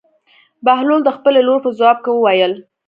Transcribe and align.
بهلول 0.65 1.01
د 1.05 1.09
خپلې 1.17 1.39
لور 1.47 1.59
په 1.63 1.69
ځواب 1.77 1.97
کې 2.03 2.11
وویل. 2.13 2.53